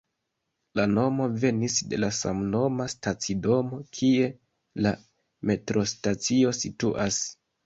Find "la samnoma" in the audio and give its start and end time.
1.99-2.87